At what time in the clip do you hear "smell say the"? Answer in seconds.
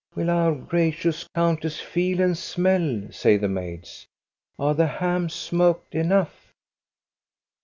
2.35-3.47